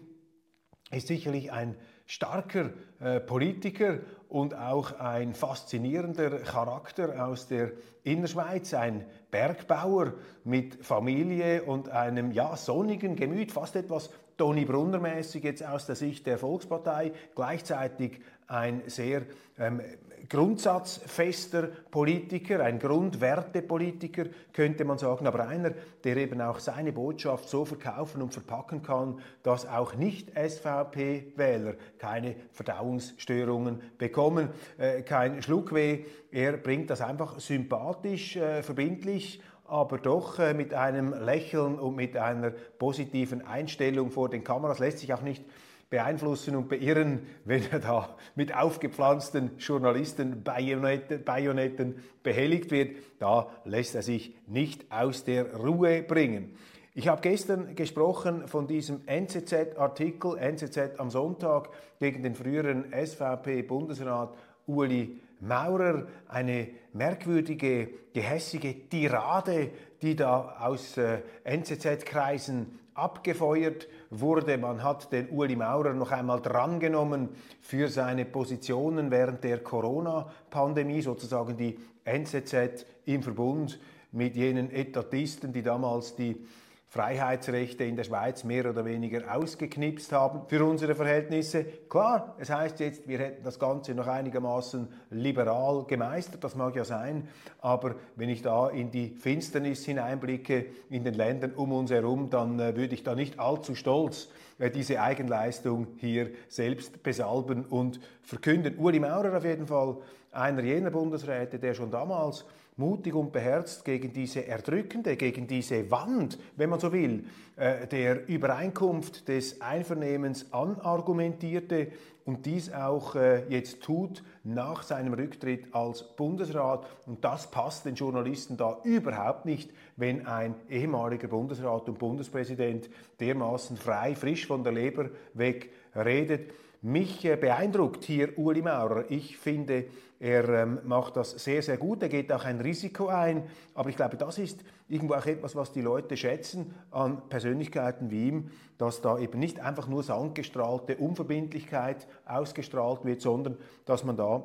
ist 0.91 1.07
sicherlich 1.07 1.51
ein 1.51 1.75
starker 2.07 2.71
äh, 2.99 3.19
Politiker 3.19 3.99
und 4.29 4.55
auch 4.55 4.99
ein 4.99 5.33
faszinierender 5.33 6.39
Charakter 6.39 7.27
aus 7.27 7.47
der 7.47 7.73
Innerschweiz, 8.03 8.73
ein 8.73 9.05
Bergbauer 9.29 10.13
mit 10.43 10.83
Familie 10.83 11.63
und 11.63 11.89
einem 11.89 12.31
ja, 12.31 12.55
sonnigen 12.55 13.15
Gemüt, 13.15 13.51
fast 13.51 13.75
etwas 13.75 14.09
Toni 14.37 14.65
Brunner-mäßig 14.65 15.43
jetzt 15.43 15.65
aus 15.65 15.85
der 15.85 15.95
Sicht 15.95 16.25
der 16.25 16.37
Volkspartei, 16.37 17.11
gleichzeitig 17.35 18.21
ein 18.47 18.83
sehr 18.87 19.23
ähm, 19.57 19.81
grundsatzfester 20.29 21.63
Politiker, 21.91 22.63
ein 22.63 22.79
Grundwertepolitiker, 22.79 24.25
könnte 24.53 24.85
man 24.85 24.97
sagen, 24.97 25.27
aber 25.27 25.47
einer, 25.47 25.71
der 26.03 26.17
eben 26.17 26.41
auch 26.41 26.59
seine 26.59 26.91
Botschaft 26.91 27.49
so 27.49 27.65
verkaufen 27.65 28.21
und 28.21 28.33
verpacken 28.33 28.83
kann, 28.83 29.19
dass 29.43 29.67
auch 29.67 29.95
Nicht-SVP-Wähler 29.95 31.75
keine 31.97 32.35
Verdauungsstörungen 32.51 33.81
bekommen, 33.97 34.49
äh, 34.77 35.01
kein 35.01 35.41
Schluckweh. 35.41 36.05
Er 36.31 36.53
bringt 36.57 36.89
das 36.89 37.01
einfach 37.01 37.39
sympathisch, 37.39 38.35
äh, 38.35 38.63
verbindlich 38.63 39.41
aber 39.67 39.97
doch 39.97 40.39
äh, 40.39 40.53
mit 40.53 40.73
einem 40.73 41.13
Lächeln 41.13 41.77
und 41.77 41.95
mit 41.95 42.15
einer 42.15 42.51
positiven 42.51 43.45
Einstellung 43.45 44.11
vor 44.11 44.29
den 44.29 44.43
Kameras 44.43 44.79
lässt 44.79 44.99
sich 44.99 45.13
auch 45.13 45.21
nicht 45.21 45.43
beeinflussen 45.89 46.55
und 46.55 46.69
beirren, 46.69 47.21
wenn 47.45 47.63
er 47.71 47.79
da 47.79 48.15
mit 48.35 48.55
aufgepflanzten 48.55 49.51
Journalisten 49.57 50.43
Bajonetten 50.43 51.95
behelligt 52.23 52.71
wird. 52.71 52.97
Da 53.19 53.49
lässt 53.65 53.95
er 53.95 54.01
sich 54.01 54.35
nicht 54.47 54.91
aus 54.91 55.23
der 55.23 55.55
Ruhe 55.55 56.03
bringen. 56.03 56.55
Ich 56.93 57.07
habe 57.07 57.21
gestern 57.21 57.75
gesprochen 57.75 58.47
von 58.47 58.65
diesem 58.65 59.01
NZZ-Artikel, 59.05 60.35
NZZ 60.37 60.99
am 60.99 61.11
Sonntag, 61.11 61.69
gegen 61.99 62.23
den 62.23 62.33
früheren 62.33 62.85
SVP-Bundesrat 62.91 64.33
Uli 64.65 65.21
Maurer, 65.39 66.07
eine 66.27 66.69
merkwürdige, 66.93 67.89
gehässige 68.13 68.89
Tirade, 68.89 69.69
die 70.01 70.15
da 70.15 70.57
aus 70.59 70.97
äh, 70.97 71.19
NZZ-Kreisen 71.43 72.79
abgefeuert 72.95 73.87
wurde. 74.09 74.57
Man 74.57 74.83
hat 74.83 75.11
den 75.11 75.29
Uli 75.29 75.55
Maurer 75.55 75.93
noch 75.93 76.11
einmal 76.11 76.41
drangenommen 76.41 77.29
für 77.61 77.89
seine 77.89 78.25
Positionen 78.25 79.11
während 79.11 79.43
der 79.43 79.59
Corona-Pandemie, 79.59 81.01
sozusagen 81.01 81.57
die 81.57 81.77
NZZ 82.05 82.85
im 83.05 83.23
Verbund 83.23 83.79
mit 84.11 84.35
jenen 84.35 84.71
Etatisten, 84.71 85.51
die 85.51 85.63
damals 85.63 86.15
die 86.15 86.45
Freiheitsrechte 86.89 87.83
in 87.83 87.97
der 87.97 88.05
Schweiz 88.05 88.45
mehr 88.45 88.69
oder 88.69 88.85
weniger 88.85 89.35
ausgeknipst 89.35 90.13
haben 90.13 90.47
für 90.47 90.63
unsere 90.63 90.95
Verhältnisse. 90.95 91.65
Klar, 91.89 92.35
es 92.39 92.49
heißt 92.49 92.79
jetzt, 92.79 93.07
wir 93.09 93.19
hätten 93.19 93.43
das 93.43 93.59
Ganze 93.59 93.93
noch 93.93 94.07
einigermaßen 94.07 94.87
liberal 95.09 95.83
gemeistert, 95.83 96.45
das 96.45 96.55
mag 96.55 96.77
ja 96.77 96.85
sein, 96.85 97.27
aber 97.59 97.95
wenn 98.15 98.29
ich 98.29 98.41
da 98.41 98.69
in 98.69 98.89
die 98.89 99.09
Finsternis 99.09 99.83
hineinblicke 99.83 100.67
in 100.89 101.03
den 101.03 101.13
Ländern 101.13 101.51
um 101.55 101.73
uns 101.73 101.91
herum, 101.91 102.29
dann 102.29 102.57
äh, 102.57 102.75
würde 102.77 102.93
ich 102.93 103.03
da 103.03 103.15
nicht 103.15 103.37
allzu 103.37 103.75
stolz 103.75 104.29
äh, 104.57 104.71
diese 104.71 105.01
Eigenleistung 105.01 105.87
hier 105.97 106.29
selbst 106.47 107.03
besalben 107.03 107.65
und 107.65 107.99
verkünden. 108.21 108.77
Uli 108.77 109.01
Maurer 109.01 109.35
auf 109.35 109.43
jeden 109.43 109.67
Fall 109.67 109.97
einer 110.31 110.63
jener 110.63 110.91
Bundesräte, 110.91 111.59
der 111.59 111.73
schon 111.73 111.91
damals 111.91 112.45
mutig 112.77 113.13
und 113.15 113.31
beherzt 113.31 113.83
gegen 113.83 114.13
diese 114.13 114.45
erdrückende, 114.47 115.17
gegen 115.17 115.47
diese 115.47 115.89
Wand, 115.91 116.37
wenn 116.55 116.69
man 116.69 116.79
so 116.79 116.93
will, 116.93 117.25
äh, 117.55 117.87
der 117.87 118.27
Übereinkunft 118.27 119.27
des 119.27 119.61
Einvernehmens 119.61 120.53
anargumentierte 120.53 121.91
und 122.27 122.45
dies 122.45 122.73
auch 122.73 123.15
äh, 123.15 123.47
jetzt 123.47 123.81
tut 123.81 124.21
nach 124.43 124.83
seinem 124.83 125.13
Rücktritt 125.13 125.73
als 125.73 126.03
Bundesrat. 126.03 126.85
Und 127.05 127.23
das 127.23 127.49
passt 127.49 127.85
den 127.85 127.95
Journalisten 127.95 128.57
da 128.57 128.79
überhaupt 128.83 129.45
nicht, 129.45 129.71
wenn 129.95 130.27
ein 130.27 130.53
ehemaliger 130.69 131.29
Bundesrat 131.29 131.87
und 131.87 131.97
Bundespräsident 131.97 132.89
dermaßen 133.21 133.77
frei, 133.77 134.13
frisch 134.13 134.45
von 134.45 134.63
der 134.63 134.73
Leber 134.73 135.09
weg 135.33 135.71
redet. 135.95 136.51
Mich 136.81 137.23
äh, 137.25 137.37
beeindruckt 137.37 138.03
hier 138.03 138.37
Uli 138.37 138.61
Maurer. 138.61 139.05
Ich 139.09 139.37
finde, 139.37 139.85
er 140.19 140.49
ähm, 140.49 140.79
macht 140.83 141.15
das 141.15 141.31
sehr, 141.31 141.61
sehr 141.61 141.77
gut. 141.77 142.01
Er 142.01 142.09
geht 142.09 142.31
auch 142.31 142.43
ein 142.43 142.59
Risiko 142.59 143.07
ein. 143.07 143.43
Aber 143.75 143.89
ich 143.89 143.95
glaube, 143.95 144.17
das 144.17 144.39
ist 144.39 144.63
irgendwo 144.87 145.13
auch 145.13 145.25
etwas, 145.25 145.55
was 145.55 145.71
die 145.71 145.81
Leute 145.81 146.17
schätzen 146.17 146.73
an 146.89 147.29
Persönlichkeiten 147.29 148.09
wie 148.09 148.27
ihm, 148.29 148.51
dass 148.79 149.01
da 149.01 149.19
eben 149.19 149.39
nicht 149.39 149.59
einfach 149.59 149.87
nur 149.87 150.01
sandgestrahlte 150.01 150.97
Unverbindlichkeit 150.97 152.07
ausgestrahlt 152.25 153.05
wird, 153.05 153.21
sondern 153.21 153.57
dass 153.85 154.03
man 154.03 154.17
da 154.17 154.43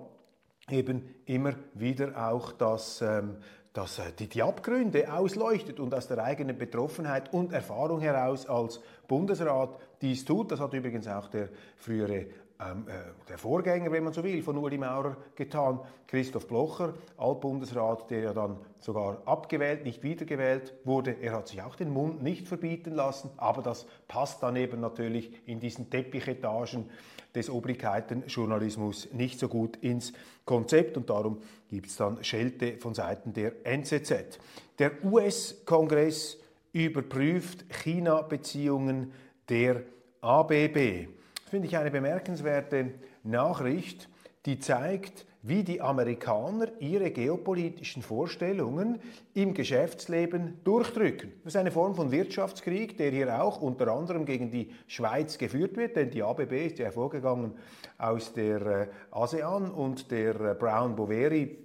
eben 0.71 1.09
immer 1.25 1.55
wieder 1.75 2.31
auch 2.31 2.53
das, 2.53 3.01
ähm, 3.01 3.37
das, 3.73 3.99
äh, 3.99 4.13
die, 4.19 4.29
die 4.29 4.43
Abgründe 4.43 5.13
ausleuchtet 5.13 5.81
und 5.81 5.95
aus 5.95 6.07
der 6.07 6.23
eigenen 6.23 6.59
Betroffenheit 6.59 7.33
und 7.33 7.53
Erfahrung 7.53 8.01
heraus 8.01 8.47
als 8.47 8.81
Bundesrat 9.09 9.79
dies 10.03 10.25
tut. 10.25 10.53
Das 10.53 10.61
hat 10.61 10.75
übrigens 10.75 11.09
auch 11.09 11.29
der 11.29 11.49
frühere 11.77 12.27
ähm, 12.71 12.87
äh, 12.89 12.93
der 13.29 13.39
Vorgänger, 13.39 13.91
wenn 13.91 14.05
man 14.05 14.13
so 14.13 14.23
will, 14.23 14.43
von 14.43 14.57
Uli 14.57 14.79
Maurer 14.79 15.17
getan, 15.35 15.81
Christoph 16.07 16.47
Blocher, 16.47 16.95
Altbundesrat, 17.17 18.11
der 18.11 18.21
ja 18.21 18.33
dann 18.33 18.57
sogar 18.79 19.23
abgewählt, 19.25 19.85
nicht 19.85 20.03
wiedergewählt 20.03 20.75
wurde. 20.85 21.17
Er 21.21 21.33
hat 21.33 21.49
sich 21.49 21.63
auch 21.63 21.75
den 21.75 21.91
Mund 21.91 22.23
nicht 22.23 22.47
verbieten 22.47 22.93
lassen, 22.93 23.31
aber 23.37 23.63
das 23.63 23.87
passt 24.09 24.43
dann 24.43 24.57
eben 24.57 24.81
natürlich 24.81 25.33
in 25.47 25.61
diesen 25.61 25.91
Teppichetagen 25.91 26.91
des 27.35 27.49
Obrigkeitenjournalismus 27.49 29.13
nicht 29.13 29.39
so 29.39 29.49
gut 29.49 29.77
ins 29.77 30.13
Konzept 30.45 30.97
und 30.97 31.09
darum 31.09 31.39
gibt 31.69 31.87
es 31.87 31.97
dann 31.97 32.23
Schelte 32.23 32.77
von 32.77 32.95
Seiten 32.95 33.33
der 33.33 33.65
NZZ. 33.65 34.39
Der 34.79 35.03
US-Kongress 35.05 36.39
überprüft 36.73 37.65
China-Beziehungen 37.71 39.13
der 39.49 39.83
ABB 40.21 41.09
finde 41.53 41.69
ich 41.69 41.77
eine 41.77 41.91
bemerkenswerte 41.91 42.95
Nachricht, 43.25 44.09
die 44.47 44.59
zeigt, 44.59 45.27
wie 45.43 45.63
die 45.63 45.83
Amerikaner 45.83 46.69
ihre 46.81 47.11
geopolitischen 47.11 48.01
Vorstellungen 48.03 49.03
im 49.35 49.53
Geschäftsleben 49.53 50.61
durchdrücken. 50.65 51.31
Das 51.45 51.53
ist 51.53 51.61
eine 51.61 51.71
Form 51.71 51.95
von 51.95 52.11
Wirtschaftskrieg, 52.11 52.97
der 52.97 53.11
hier 53.11 53.43
auch 53.43 53.61
unter 53.61 53.89
anderem 53.89 54.25
gegen 54.25 54.51
die 54.51 54.73
Schweiz 54.87 55.37
geführt 55.37 55.77
wird, 55.77 55.97
denn 55.97 56.09
die 56.09 56.23
ABB 56.23 56.53
ist 56.69 56.79
ja 56.79 56.87
hervorgegangen 56.87 57.53
aus 57.99 58.33
der 58.33 58.63
äh, 58.63 58.87
ASEAN 59.11 59.71
und 59.71 60.11
der 60.11 60.41
äh, 60.41 60.55
Brown 60.55 60.97
Boveri 60.97 61.59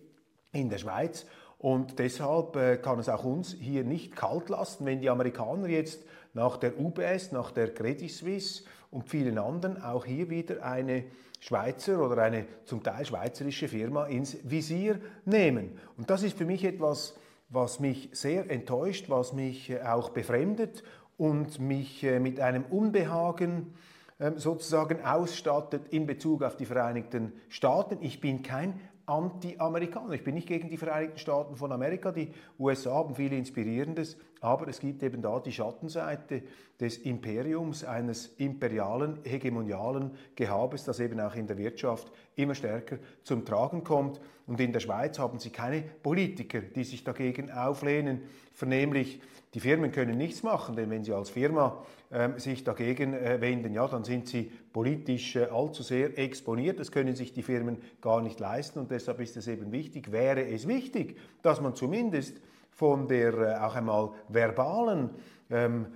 in 0.52 0.70
der 0.70 0.80
Schweiz. 0.80 1.26
Und 1.60 1.98
deshalb 1.98 2.58
äh, 2.58 2.76
kann 2.76 3.00
es 3.00 3.08
auch 3.08 3.24
uns 3.24 3.54
hier 3.54 3.86
nicht 3.86 4.18
kalt 4.18 4.50
lassen, 4.50 4.86
wenn 4.86 5.00
die 5.00 5.10
Amerikaner 5.10 5.70
jetzt 5.70 6.04
nach 6.34 6.58
der 6.58 6.78
UBS, 6.78 7.32
nach 7.32 7.52
der 7.52 7.74
Credit 7.74 8.12
Suisse 8.12 8.66
und 8.98 9.08
vielen 9.08 9.38
anderen 9.38 9.80
auch 9.80 10.06
hier 10.06 10.28
wieder 10.32 10.64
eine 10.64 11.04
Schweizer 11.40 12.04
oder 12.04 12.24
eine 12.24 12.48
zum 12.66 12.82
Teil 12.82 13.06
schweizerische 13.06 13.68
Firma 13.68 14.08
ins 14.08 14.38
Visier 14.42 15.00
nehmen. 15.24 15.78
Und 15.98 16.10
das 16.10 16.24
ist 16.24 16.36
für 16.36 16.46
mich 16.46 16.64
etwas, 16.64 17.16
was 17.50 17.80
mich 17.80 18.10
sehr 18.14 18.50
enttäuscht, 18.50 19.08
was 19.08 19.34
mich 19.34 19.70
äh, 19.70 19.82
auch 19.84 20.10
befremdet 20.10 20.84
und 21.16 21.60
mich 21.60 22.04
äh, 22.04 22.20
mit 22.20 22.40
einem 22.40 22.66
Unbehagen 22.66 23.76
ähm, 24.20 24.40
sozusagen 24.40 25.06
ausstattet 25.06 25.90
in 25.90 26.08
Bezug 26.08 26.42
auf 26.42 26.58
die 26.58 26.66
Vereinigten 26.66 27.34
Staaten. 27.50 28.00
Ich 28.02 28.20
bin 28.20 28.42
kein 28.42 28.80
Anti-Amerikaner. 29.08 30.14
Ich 30.14 30.24
bin 30.24 30.36
nicht 30.36 30.50
gegen 30.50 30.70
die 30.70 30.76
Vereinigten 30.76 31.18
Staaten 31.18 31.56
von 31.56 31.72
Amerika. 31.72 32.12
Die 32.12 32.34
USA 32.60 32.94
haben 32.96 33.16
viel 33.16 33.32
Inspirierendes, 33.32 34.18
aber 34.42 34.68
es 34.68 34.82
gibt 34.82 35.02
eben 35.02 35.22
da 35.22 35.40
die 35.40 35.54
Schattenseite 35.54 36.44
des 36.78 36.98
Imperiums, 36.98 37.86
eines 37.86 38.28
imperialen, 38.38 39.20
hegemonialen 39.24 40.12
Gehabes, 40.36 40.84
das 40.84 41.00
eben 41.00 41.22
auch 41.22 41.36
in 41.36 41.48
der 41.48 41.58
Wirtschaft 41.58 42.12
immer 42.36 42.54
stärker 42.54 42.98
zum 43.24 43.46
Tragen 43.46 43.86
kommt. 43.86 44.20
Und 44.46 44.60
in 44.60 44.74
der 44.74 44.82
Schweiz 44.82 45.18
haben 45.20 45.40
sie 45.40 45.52
keine 45.52 45.82
Politiker, 45.82 46.60
die 46.60 46.84
sich 46.84 47.06
dagegen 47.06 47.50
auflehnen. 47.50 48.24
Vernehmlich, 48.52 49.22
die 49.58 49.62
Firmen 49.62 49.92
können 49.92 50.20
nichts 50.20 50.44
machen, 50.44 50.76
denn 50.76 50.92
wenn 50.92 51.04
sie 51.04 51.14
als 51.14 51.32
Firma 51.32 51.84
äh, 52.12 52.30
sich 52.38 52.64
dagegen 52.64 53.16
äh, 53.16 53.42
wenden, 53.42 53.74
ja, 53.74 53.88
dann 53.88 54.04
sind 54.04 54.28
sie 54.28 54.52
politisch 54.72 55.36
äh, 55.36 55.46
allzu 55.46 55.82
sehr 55.82 56.16
exponiert. 56.20 56.80
Das 56.80 56.92
können 56.92 57.16
sich 57.16 57.34
die 57.34 57.42
Firmen 57.42 57.80
gar 58.00 58.22
nicht 58.22 58.40
leisten 58.40 58.78
und 58.78 58.92
deshalb 58.92 59.20
ist 59.20 59.36
es 59.36 59.48
eben 59.48 59.72
wichtig, 59.72 60.12
wäre 60.12 60.48
es 60.48 60.68
wichtig, 60.68 61.18
dass 61.42 61.60
man 61.60 61.74
zumindest 61.74 62.40
von 62.70 63.08
der 63.08 63.34
äh, 63.34 63.56
auch 63.56 63.74
einmal 63.74 64.12
verbalen 64.30 65.10
ähm, 65.50 65.88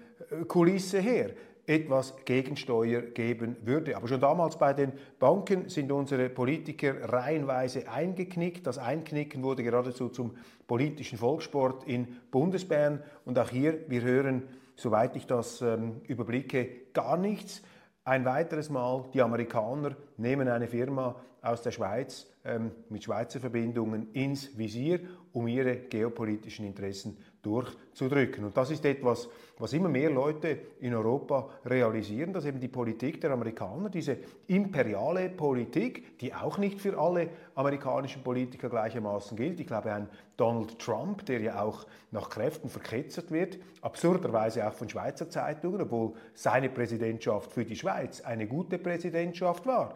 Kulisse 0.47 0.99
her 0.99 1.29
etwas 1.65 2.15
Gegensteuer 2.25 3.01
geben 3.01 3.55
würde. 3.61 3.95
Aber 3.95 4.07
schon 4.07 4.19
damals 4.19 4.57
bei 4.57 4.73
den 4.73 4.93
Banken 5.19 5.69
sind 5.69 5.91
unsere 5.91 6.29
Politiker 6.29 7.11
reihenweise 7.11 7.89
eingeknickt. 7.89 8.65
Das 8.65 8.77
Einknicken 8.77 9.43
wurde 9.43 9.63
geradezu 9.63 10.09
zum 10.09 10.35
politischen 10.67 11.17
Volkssport 11.17 11.85
in 11.85 12.07
Bundesbern. 12.31 13.03
Und 13.25 13.37
auch 13.37 13.49
hier, 13.49 13.79
wir 13.87 14.01
hören, 14.01 14.43
soweit 14.75 15.15
ich 15.15 15.27
das 15.27 15.61
ähm, 15.61 16.01
überblicke, 16.07 16.67
gar 16.93 17.17
nichts. 17.17 17.61
Ein 18.03 18.25
weiteres 18.25 18.69
Mal, 18.69 19.05
die 19.13 19.21
Amerikaner 19.21 19.95
nehmen 20.21 20.47
eine 20.47 20.67
Firma 20.67 21.15
aus 21.41 21.61
der 21.61 21.71
Schweiz 21.71 22.27
ähm, 22.45 22.71
mit 22.89 23.03
Schweizer 23.03 23.39
Verbindungen 23.39 24.11
ins 24.13 24.57
Visier, 24.57 24.99
um 25.33 25.47
ihre 25.47 25.75
geopolitischen 25.75 26.65
Interessen 26.65 27.17
durchzudrücken. 27.41 28.45
Und 28.45 28.55
das 28.55 28.69
ist 28.69 28.85
etwas, 28.85 29.27
was 29.57 29.73
immer 29.73 29.89
mehr 29.89 30.11
Leute 30.11 30.59
in 30.79 30.93
Europa 30.93 31.49
realisieren, 31.65 32.33
dass 32.33 32.45
eben 32.45 32.59
die 32.59 32.67
Politik 32.67 33.21
der 33.21 33.31
Amerikaner, 33.31 33.89
diese 33.89 34.17
imperiale 34.47 35.29
Politik, 35.29 36.19
die 36.19 36.33
auch 36.33 36.57
nicht 36.57 36.79
für 36.79 36.99
alle 36.99 37.29
amerikanischen 37.55 38.23
Politiker 38.23 38.69
gleichermaßen 38.69 39.35
gilt. 39.35 39.59
Ich 39.59 39.67
glaube, 39.67 39.91
ein 39.93 40.09
Donald 40.37 40.77
Trump, 40.79 41.25
der 41.25 41.41
ja 41.41 41.61
auch 41.61 41.85
nach 42.11 42.29
Kräften 42.29 42.69
verketzert 42.69 43.31
wird, 43.31 43.57
absurderweise 43.81 44.67
auch 44.67 44.73
von 44.73 44.89
Schweizer 44.89 45.29
Zeitungen, 45.29 45.81
obwohl 45.81 46.13
seine 46.33 46.69
Präsidentschaft 46.69 47.51
für 47.51 47.65
die 47.65 47.75
Schweiz 47.75 48.21
eine 48.21 48.47
gute 48.47 48.77
Präsidentschaft 48.77 49.65
war. 49.65 49.95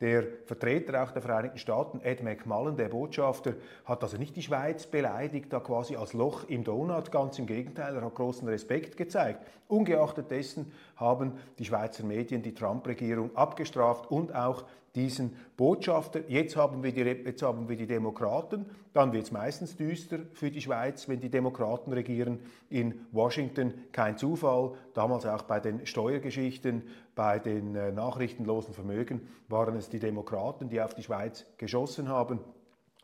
Der 0.00 0.24
Vertreter 0.44 1.02
auch 1.02 1.10
der 1.10 1.22
Vereinigten 1.22 1.58
Staaten, 1.58 2.00
Ed 2.00 2.22
McMullen, 2.22 2.76
der 2.76 2.88
Botschafter, 2.88 3.54
hat 3.84 4.02
also 4.04 4.16
nicht 4.16 4.36
die 4.36 4.42
Schweiz 4.42 4.86
beleidigt, 4.86 5.52
da 5.52 5.58
quasi 5.58 5.96
als 5.96 6.12
Loch 6.12 6.44
im 6.44 6.62
Donut, 6.62 7.10
ganz 7.10 7.38
im 7.40 7.46
Gegenteil, 7.46 7.96
er 7.96 8.02
hat 8.02 8.14
großen 8.14 8.46
Respekt 8.46 8.96
gezeigt. 8.96 9.44
Ungeachtet 9.66 10.30
dessen 10.30 10.72
haben 10.96 11.32
die 11.58 11.64
Schweizer 11.64 12.04
Medien 12.04 12.42
die 12.42 12.54
Trump-Regierung 12.54 13.34
abgestraft 13.34 14.08
und 14.08 14.32
auch 14.34 14.64
diesen 14.94 15.36
Botschafter. 15.56 16.20
Jetzt 16.28 16.56
haben 16.56 16.82
wir 16.82 16.92
die, 16.92 17.02
jetzt 17.02 17.42
haben 17.42 17.68
wir 17.68 17.76
die 17.76 17.86
Demokraten, 17.86 18.66
dann 18.92 19.12
wird 19.12 19.24
es 19.24 19.32
meistens 19.32 19.76
düster 19.76 20.18
für 20.32 20.50
die 20.50 20.60
Schweiz, 20.60 21.08
wenn 21.08 21.20
die 21.20 21.28
Demokraten 21.28 21.92
regieren 21.92 22.40
in 22.70 23.06
Washington. 23.12 23.74
Kein 23.92 24.16
Zufall, 24.16 24.72
damals 24.94 25.26
auch 25.26 25.42
bei 25.42 25.60
den 25.60 25.86
Steuergeschichten, 25.86 26.82
bei 27.14 27.38
den 27.38 27.74
äh, 27.76 27.92
nachrichtenlosen 27.92 28.74
Vermögen 28.74 29.28
waren 29.48 29.76
es 29.76 29.87
die 29.88 29.98
Demokraten, 29.98 30.68
die 30.68 30.80
auf 30.80 30.94
die 30.94 31.02
Schweiz 31.02 31.46
geschossen 31.56 32.08
haben. 32.08 32.40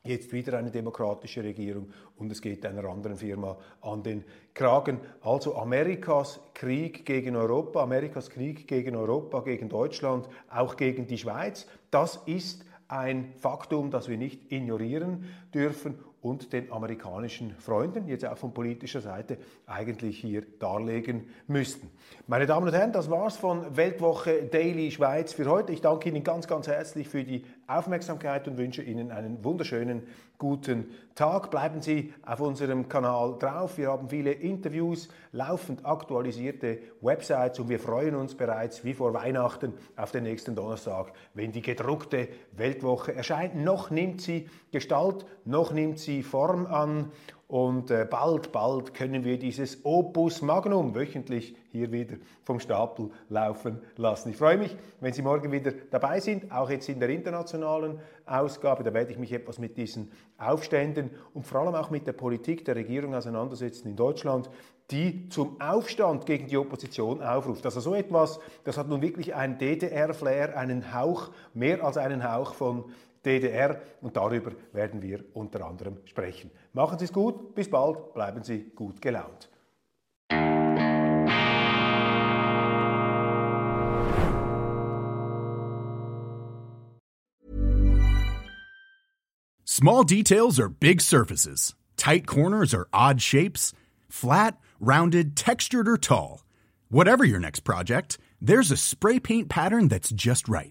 Jetzt 0.07 0.33
wieder 0.33 0.59
eine 0.59 0.70
demokratische 0.70 1.42
Regierung 1.42 1.90
und 2.16 2.31
es 2.31 2.42
geht 2.42 2.66
einer 2.66 2.85
anderen 2.85 3.16
Firma 3.16 3.57
an 3.81 4.03
den 4.03 4.25
Kragen. 4.53 5.01
Also 5.23 5.57
Amerikas 5.57 6.40
Krieg 6.53 7.07
gegen 7.07 7.37
Europa, 7.37 7.83
Amerikas 7.83 8.29
Krieg 8.29 8.68
gegen 8.68 8.97
Europa, 8.97 9.40
gegen 9.40 9.70
Deutschland, 9.70 10.29
auch 10.51 10.77
gegen 10.77 11.07
die 11.07 11.16
Schweiz, 11.16 11.66
das 11.90 12.20
ist 12.27 12.66
ein 12.87 13.33
Faktum, 13.38 13.90
das 13.90 14.09
wir 14.09 14.18
nicht 14.18 14.53
ignorieren 14.53 15.25
dürfen 15.55 15.99
und 16.24 16.54
den 16.54 16.72
amerikanischen 16.72 17.54
Freunden, 17.58 18.08
jetzt 18.08 18.24
auch 18.24 18.38
von 18.38 18.54
politischer 18.54 19.02
Seite, 19.02 19.37
eigentlich 19.66 20.18
hier 20.18 20.42
darlegen 20.58 21.28
müssten. 21.46 21.90
Meine 22.26 22.46
Damen 22.46 22.66
und 22.66 22.72
Herren, 22.72 22.92
das 22.92 23.10
war's 23.10 23.37
von 23.37 23.76
Weltwoche 23.76 24.44
Daily 24.44 24.90
Schweiz 24.90 25.34
für 25.34 25.44
heute. 25.44 25.72
Ich 25.72 25.82
danke 25.82 26.08
Ihnen 26.08 26.24
ganz, 26.24 26.48
ganz 26.48 26.66
herzlich 26.66 27.10
für 27.10 27.24
die 27.24 27.44
Aufmerksamkeit 27.66 28.48
und 28.48 28.56
wünsche 28.56 28.82
Ihnen 28.82 29.10
einen 29.10 29.44
wunderschönen 29.44 30.04
guten 30.38 30.90
Tag. 31.14 31.50
Bleiben 31.50 31.82
Sie 31.82 32.12
auf 32.24 32.40
unserem 32.40 32.88
Kanal 32.88 33.37
drauf. 33.38 33.76
Wir 33.76 33.88
haben 33.88 34.08
viele 34.08 34.32
Interviews, 34.32 35.08
laufend 35.32 35.84
aktualisierte 35.84 36.78
Websites 37.02 37.60
und 37.60 37.68
wir 37.68 37.78
freuen 37.78 38.14
uns 38.14 38.34
bereits 38.34 38.82
wie 38.82 38.94
vor 38.94 39.12
Weihnachten 39.12 39.74
auf 39.96 40.10
den 40.10 40.24
nächsten 40.24 40.54
Donnerstag, 40.54 41.12
wenn 41.34 41.52
die 41.52 41.62
gedruckte 41.62 42.28
Weltwoche 42.52 43.14
erscheint. 43.14 43.54
Noch 43.56 43.90
nimmt 43.90 44.22
sie 44.22 44.48
Gestalt, 44.72 45.24
noch 45.44 45.72
nimmt 45.72 45.98
sie 45.98 46.13
Form 46.22 46.66
an 46.66 47.11
und 47.46 47.90
äh, 47.90 48.07
bald, 48.11 48.53
bald 48.53 48.94
können 48.94 49.22
wir 49.24 49.38
dieses 49.38 49.85
Opus 49.85 50.40
Magnum 50.40 50.94
wöchentlich 50.94 51.55
hier 51.70 51.92
wieder 51.92 52.16
vom 52.42 52.59
Stapel 52.59 53.11
laufen 53.29 53.81
lassen. 53.96 54.31
Ich 54.31 54.37
freue 54.37 54.57
mich, 54.57 54.74
wenn 55.00 55.12
Sie 55.12 55.22
morgen 55.22 55.53
wieder 55.53 55.72
dabei 55.90 56.20
sind, 56.20 56.50
auch 56.50 56.70
jetzt 56.70 56.88
in 56.88 56.98
der 57.00 57.11
internationalen 57.11 58.00
Ausgabe. 58.24 58.83
Da 58.83 58.94
werde 58.94 59.12
ich 59.12 59.18
mich 59.18 59.33
etwas 59.33 59.59
mit 59.59 59.77
diesen 59.77 60.11
Aufständen 60.38 61.11
und 61.35 61.46
vor 61.46 61.61
allem 61.61 61.74
auch 61.74 61.90
mit 61.90 62.07
der 62.07 62.12
Politik 62.12 62.64
der 62.64 62.77
Regierung 62.77 63.14
auseinandersetzen 63.14 63.88
in 63.88 63.96
Deutschland, 63.96 64.48
die 64.90 65.29
zum 65.29 65.61
Aufstand 65.61 66.27
gegen 66.27 66.48
die 66.48 66.57
Opposition 66.57 67.22
aufruft. 67.22 67.64
Also 67.66 67.81
so 67.81 67.94
etwas, 67.94 68.40
das 68.64 68.79
hat 68.79 68.88
nun 68.88 69.03
wirklich 69.03 69.35
einen 69.35 69.59
DDR-Flair, 69.59 70.57
einen 70.57 70.94
Hauch, 70.94 71.31
mehr 71.53 71.85
als 71.85 71.98
einen 71.98 72.31
Hauch 72.31 72.55
von 72.55 72.85
DDR 73.24 73.80
und 74.00 74.16
darüber 74.16 74.52
werden 74.72 75.02
wir 75.02 75.24
unter 75.34 75.64
anderem 75.66 75.98
sprechen. 76.04 76.50
Machen 76.72 76.98
Sie 76.98 77.06
es 77.06 77.12
gut, 77.12 77.54
bis 77.54 77.68
bald, 77.68 78.14
bleiben 78.14 78.42
Sie 78.42 78.70
gut 78.74 79.00
gelaunt. 79.00 79.48
Small 89.66 90.04
details 90.04 90.60
are 90.60 90.68
big 90.68 91.00
surfaces. 91.00 91.74
Tight 91.96 92.26
corners 92.26 92.72
are 92.72 92.87
odd 92.92 93.20
shapes. 93.20 93.72
Flat, 94.08 94.58
rounded, 94.78 95.37
textured 95.37 95.88
or 95.88 95.96
tall. 95.98 96.44
Whatever 96.90 97.24
your 97.24 97.40
next 97.40 97.60
project, 97.64 98.18
there's 98.40 98.70
a 98.70 98.76
spray 98.76 99.18
paint 99.18 99.48
pattern 99.48 99.88
that's 99.88 100.10
just 100.10 100.48
right 100.48 100.70